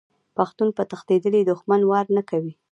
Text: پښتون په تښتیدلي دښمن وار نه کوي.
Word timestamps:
پښتون 0.37 0.69
په 0.77 0.83
تښتیدلي 0.91 1.41
دښمن 1.49 1.81
وار 1.85 2.05
نه 2.17 2.21
کوي. 2.29 2.53